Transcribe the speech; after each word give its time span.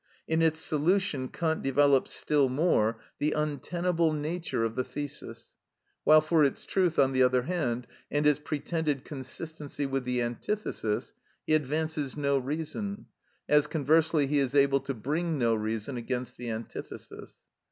In 0.27 0.41
its 0.41 0.59
solution 0.59 1.27
Kant 1.27 1.61
develops 1.61 2.11
still 2.11 2.49
more 2.49 2.97
the 3.19 3.33
untenable 3.33 4.11
nature 4.13 4.63
of 4.65 4.73
the 4.75 4.83
thesis; 4.83 5.51
while 6.03 6.21
for 6.21 6.43
its 6.43 6.65
truth, 6.65 6.97
on 6.97 7.11
the 7.13 7.21
other 7.21 7.43
hand, 7.43 7.85
and 8.09 8.25
its 8.25 8.39
pretended 8.39 9.05
consistency 9.05 9.85
with 9.85 10.03
the 10.03 10.23
antithesis, 10.23 11.13
he 11.45 11.53
advances 11.53 12.17
no 12.17 12.39
reason, 12.39 13.05
as 13.47 13.67
conversely 13.67 14.25
he 14.25 14.39
is 14.39 14.55
able 14.55 14.79
to 14.79 14.95
bring 14.95 15.37
no 15.37 15.53
reason 15.53 15.97
against 15.97 16.35
the 16.35 16.49
antithesis. 16.49 17.43